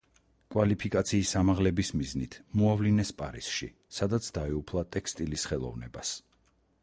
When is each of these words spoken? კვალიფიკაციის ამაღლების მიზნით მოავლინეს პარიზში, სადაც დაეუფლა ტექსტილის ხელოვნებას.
კვალიფიკაციის 0.53 1.33
ამაღლების 1.41 1.91
მიზნით 1.99 2.37
მოავლინეს 2.61 3.13
პარიზში, 3.19 3.69
სადაც 3.99 4.29
დაეუფლა 4.39 4.87
ტექსტილის 4.97 5.49
ხელოვნებას. 5.53 6.15